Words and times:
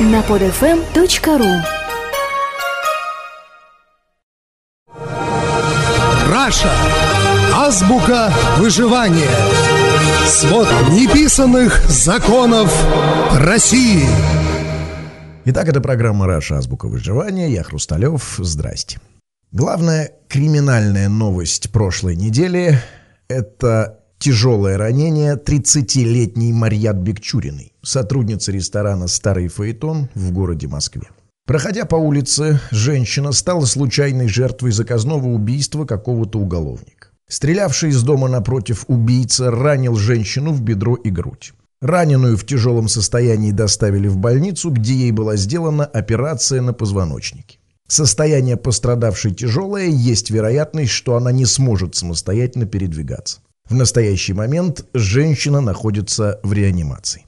на 0.00 0.20
podfm.ru 0.22 1.62
Раша. 6.30 6.72
Азбука 7.54 8.32
выживания. 8.58 9.30
Свод 10.26 10.66
неписанных 10.90 11.88
законов 11.88 12.74
России. 13.32 14.06
Итак, 15.44 15.68
это 15.68 15.80
программа 15.80 16.26
«Раша. 16.26 16.58
Азбука 16.58 16.86
выживания». 16.86 17.48
Я 17.48 17.62
Хрусталев. 17.62 18.34
Здрасте. 18.38 18.98
Главная 19.52 20.12
криминальная 20.28 21.08
новость 21.08 21.70
прошлой 21.70 22.16
недели– 22.16 22.78
это 23.28 24.03
тяжелое 24.24 24.78
ранение 24.78 25.36
30-летней 25.36 26.54
Марьят 26.54 26.96
Бекчуриной, 26.96 27.74
сотрудницы 27.82 28.52
ресторана 28.52 29.06
«Старый 29.06 29.48
Фаэтон» 29.48 30.08
в 30.14 30.32
городе 30.32 30.66
Москве. 30.66 31.02
Проходя 31.46 31.84
по 31.84 31.96
улице, 31.96 32.58
женщина 32.70 33.32
стала 33.32 33.66
случайной 33.66 34.28
жертвой 34.28 34.72
заказного 34.72 35.26
убийства 35.26 35.84
какого-то 35.84 36.38
уголовника. 36.38 37.08
Стрелявший 37.28 37.90
из 37.90 38.02
дома 38.02 38.28
напротив 38.28 38.86
убийца 38.88 39.50
ранил 39.50 39.94
женщину 39.94 40.52
в 40.52 40.62
бедро 40.62 40.94
и 40.94 41.10
грудь. 41.10 41.52
Раненую 41.82 42.38
в 42.38 42.46
тяжелом 42.46 42.88
состоянии 42.88 43.50
доставили 43.50 44.08
в 44.08 44.16
больницу, 44.16 44.70
где 44.70 44.94
ей 44.94 45.10
была 45.10 45.36
сделана 45.36 45.84
операция 45.84 46.62
на 46.62 46.72
позвоночнике. 46.72 47.58
Состояние 47.88 48.56
пострадавшей 48.56 49.34
тяжелое, 49.34 49.88
есть 49.88 50.30
вероятность, 50.30 50.92
что 50.92 51.14
она 51.16 51.30
не 51.30 51.44
сможет 51.44 51.94
самостоятельно 51.94 52.64
передвигаться. 52.64 53.43
В 53.68 53.74
настоящий 53.74 54.34
момент 54.34 54.84
женщина 54.92 55.60
находится 55.60 56.38
в 56.42 56.52
реанимации. 56.52 57.24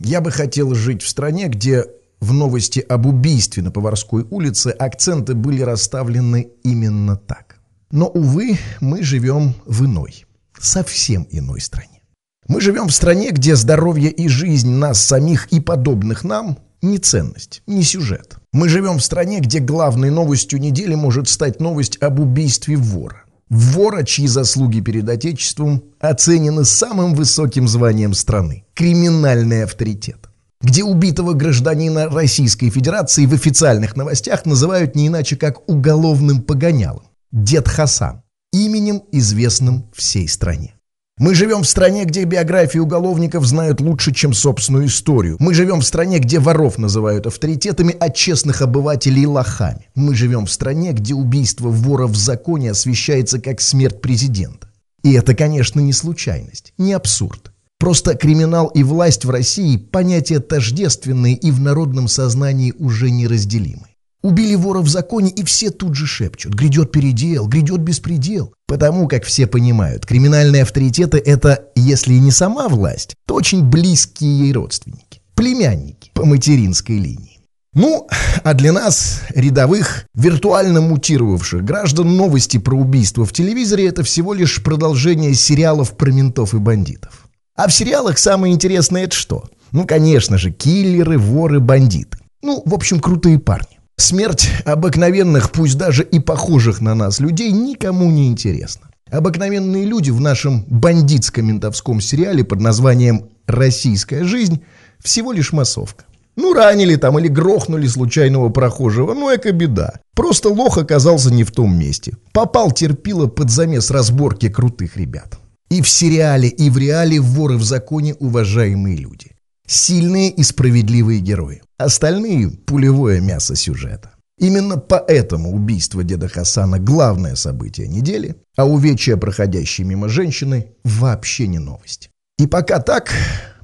Я 0.00 0.20
бы 0.20 0.30
хотел 0.30 0.74
жить 0.74 1.02
в 1.02 1.08
стране, 1.08 1.48
где 1.48 1.84
в 2.20 2.32
новости 2.32 2.80
об 2.80 3.06
убийстве 3.06 3.62
на 3.62 3.70
Поварской 3.70 4.26
улице 4.30 4.68
акценты 4.68 5.34
были 5.34 5.62
расставлены 5.62 6.48
именно 6.64 7.16
так. 7.16 7.60
Но, 7.90 8.06
увы, 8.08 8.58
мы 8.80 9.02
живем 9.02 9.54
в 9.64 9.84
иной, 9.84 10.26
совсем 10.58 11.26
иной 11.30 11.60
стране. 11.60 12.02
Мы 12.48 12.60
живем 12.60 12.88
в 12.88 12.92
стране, 12.92 13.30
где 13.30 13.54
здоровье 13.54 14.10
и 14.10 14.26
жизнь 14.28 14.70
нас 14.70 15.00
самих 15.00 15.46
и 15.52 15.60
подобных 15.60 16.24
нам 16.24 16.58
не 16.82 16.98
ценность, 16.98 17.62
не 17.66 17.82
сюжет. 17.82 18.36
Мы 18.52 18.68
живем 18.68 18.98
в 18.98 19.04
стране, 19.04 19.40
где 19.40 19.60
главной 19.60 20.10
новостью 20.10 20.60
недели 20.60 20.94
может 20.94 21.28
стать 21.28 21.60
новость 21.60 21.98
об 22.02 22.20
убийстве 22.20 22.76
вора. 22.76 23.22
Вора, 23.50 24.04
чьи 24.04 24.26
заслуги 24.26 24.80
перед 24.80 25.08
Отечеством 25.08 25.82
оценены 25.98 26.64
самым 26.64 27.14
высоким 27.14 27.68
званием 27.68 28.14
страны– 28.14 28.64
криминальный 28.74 29.64
авторитет 29.64 30.30
где 30.60 30.84
убитого 30.84 31.32
гражданина 31.32 32.08
Российской 32.08 32.70
Федерации 32.70 33.26
в 33.26 33.32
официальных 33.32 33.96
новостях 33.96 34.44
называют 34.44 34.94
не 34.94 35.08
иначе 35.08 35.36
как 35.36 35.68
уголовным 35.68 36.42
погонялом– 36.42 37.04
Дед 37.32 37.68
Хасан, 37.68 38.22
именем, 38.52 39.02
известным 39.12 39.90
всей 39.94 40.28
стране. 40.28 40.74
Мы 41.20 41.34
живем 41.34 41.64
в 41.64 41.68
стране, 41.68 42.06
где 42.06 42.24
биографии 42.24 42.78
уголовников 42.78 43.44
знают 43.44 43.82
лучше, 43.82 44.10
чем 44.10 44.32
собственную 44.32 44.86
историю. 44.86 45.36
Мы 45.38 45.52
живем 45.52 45.80
в 45.80 45.84
стране, 45.84 46.18
где 46.18 46.38
воров 46.38 46.78
называют 46.78 47.26
авторитетами, 47.26 47.94
а 48.00 48.08
честных 48.08 48.62
обывателей– 48.62 49.26
лохами. 49.26 49.90
Мы 49.94 50.14
живем 50.14 50.46
в 50.46 50.50
стране, 50.50 50.92
где 50.92 51.12
убийство 51.12 51.68
вора 51.68 52.06
в 52.06 52.16
законе 52.16 52.70
освещается 52.70 53.38
как 53.38 53.60
смерть 53.60 54.00
президента. 54.00 54.70
И 55.02 55.12
это, 55.12 55.34
конечно, 55.34 55.80
не 55.80 55.92
случайность, 55.92 56.72
не 56.78 56.94
абсурд. 56.94 57.52
Просто 57.78 58.14
криминал 58.14 58.68
и 58.68 58.82
власть 58.82 59.26
в 59.26 59.30
России– 59.30 59.76
понятия 59.92 60.40
тождественные 60.40 61.34
и 61.34 61.50
в 61.50 61.60
народном 61.60 62.08
сознании 62.08 62.72
уже 62.78 63.10
неразделимы. 63.10 63.89
Убили 64.22 64.54
вора 64.54 64.80
в 64.80 64.88
законе, 64.88 65.30
и 65.30 65.42
все 65.44 65.70
тут 65.70 65.94
же 65.94 66.06
шепчут. 66.06 66.54
Грядет 66.54 66.92
передел, 66.92 67.46
грядет 67.46 67.80
беспредел. 67.80 68.52
Потому 68.66 69.08
как 69.08 69.24
все 69.24 69.46
понимают, 69.46 70.04
криминальные 70.04 70.62
авторитеты– 70.62 71.18
это, 71.24 71.64
если 71.74 72.14
и 72.14 72.20
не 72.20 72.30
сама 72.30 72.68
власть, 72.68 73.14
то 73.26 73.34
очень 73.34 73.64
близкие 73.64 74.40
ей 74.40 74.52
родственники. 74.52 75.22
Племянники 75.34 76.10
по 76.12 76.26
материнской 76.26 76.98
линии. 76.98 77.40
Ну, 77.72 78.08
а 78.44 78.52
для 78.52 78.72
нас, 78.72 79.22
рядовых, 79.34 80.06
виртуально 80.14 80.82
мутировавших 80.82 81.64
граждан, 81.64 82.16
новости 82.16 82.58
про 82.58 82.76
убийство 82.76 83.24
в 83.24 83.32
телевизоре– 83.32 83.86
это 83.88 84.02
всего 84.02 84.34
лишь 84.34 84.62
продолжение 84.62 85.34
сериалов 85.34 85.96
про 85.96 86.10
ментов 86.10 86.52
и 86.52 86.58
бандитов. 86.58 87.28
А 87.56 87.68
в 87.68 87.72
сериалах 87.72 88.18
самое 88.18 88.52
интересное 88.52 89.04
это 89.04 89.16
что? 89.16 89.44
Ну, 89.72 89.86
конечно 89.86 90.36
же, 90.36 90.50
киллеры, 90.50 91.18
воры, 91.18 91.60
бандиты. 91.60 92.18
Ну, 92.42 92.62
в 92.66 92.74
общем, 92.74 93.00
крутые 93.00 93.38
парни. 93.38 93.79
Смерть 94.00 94.48
обыкновенных, 94.64 95.52
пусть 95.52 95.76
даже 95.76 96.02
и 96.02 96.20
похожих 96.20 96.80
на 96.80 96.94
нас 96.94 97.20
людей, 97.20 97.52
никому 97.52 98.10
не 98.10 98.28
интересна. 98.28 98.88
Обыкновенные 99.10 99.84
люди 99.84 100.10
в 100.10 100.22
нашем 100.22 100.64
бандитско-ментовском 100.70 102.00
сериале 102.00 102.42
под 102.42 102.60
названием 102.60 103.28
«Российская 103.46 104.24
жизнь» 104.24 104.62
всего 105.00 105.32
лишь 105.32 105.52
массовка. 105.52 106.06
Ну, 106.34 106.54
ранили 106.54 106.96
там 106.96 107.18
или 107.18 107.28
грохнули 107.28 107.86
случайного 107.86 108.48
прохожего, 108.48 109.12
ну, 109.12 109.34
эко 109.34 109.52
беда. 109.52 110.00
Просто 110.14 110.48
лох 110.48 110.78
оказался 110.78 111.30
не 111.30 111.44
в 111.44 111.50
том 111.50 111.78
месте. 111.78 112.16
Попал 112.32 112.72
терпило 112.72 113.26
под 113.26 113.50
замес 113.50 113.90
разборки 113.90 114.48
крутых 114.48 114.96
ребят. 114.96 115.38
И 115.68 115.82
в 115.82 115.88
сериале, 115.90 116.48
и 116.48 116.70
в 116.70 116.78
реале 116.78 117.20
воры 117.20 117.58
в 117.58 117.64
законе 117.64 118.14
уважаемые 118.14 118.96
люди. 118.96 119.32
Сильные 119.66 120.30
и 120.30 120.42
справедливые 120.42 121.20
герои. 121.20 121.60
Остальные– 121.80 122.50
пулевое 122.66 123.22
мясо 123.22 123.56
сюжета. 123.56 124.10
Именно 124.38 124.76
поэтому 124.76 125.50
убийство 125.50 126.04
деда 126.04 126.28
Хасана– 126.28 126.78
главное 126.78 127.36
событие 127.36 127.88
недели, 127.88 128.36
а 128.54 128.66
увечья, 128.66 129.16
проходящие 129.16 129.86
мимо 129.86 130.10
женщины, 130.10 130.74
вообще 130.84 131.46
не 131.46 131.58
новость. 131.58 132.10
И 132.38 132.46
пока 132.46 132.80
так, 132.80 133.10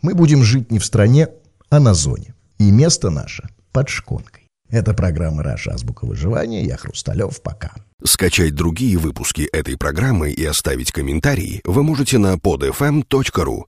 мы 0.01 0.15
будем 0.15 0.43
жить 0.43 0.73
не 0.73 0.79
в 0.79 0.85
стране, 0.87 1.29
а 1.69 1.79
на 1.79 1.93
зоне. 1.93 2.35
И 2.59 2.71
место 2.71 3.11
наше 3.11 3.51
под 3.73 3.91
шконкой. 3.91 4.49
Это 4.71 4.95
программа 4.95 5.43
«Раша. 5.43 5.73
Азбука 5.73 6.07
выживания». 6.07 6.65
Я 6.65 6.79
Хрусталев. 6.79 7.43
Пока. 7.43 7.73
Скачать 8.03 8.55
другие 8.55 8.97
выпуски 8.97 9.43
этой 9.53 9.77
программы 9.77 10.31
и 10.31 10.43
оставить 10.43 10.91
комментарии 10.91 11.61
вы 11.65 11.83
можете 11.83 12.17
на 12.17 12.37
podfm.ru. 12.37 13.65